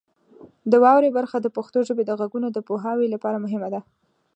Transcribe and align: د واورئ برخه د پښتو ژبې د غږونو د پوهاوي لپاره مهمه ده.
د 0.71 0.73
واورئ 0.83 1.09
برخه 1.17 1.37
د 1.41 1.47
پښتو 1.57 1.79
ژبې 1.87 2.03
د 2.05 2.11
غږونو 2.19 2.47
د 2.51 2.57
پوهاوي 2.67 3.07
لپاره 3.13 3.37
مهمه 3.45 3.69
ده. 3.73 3.81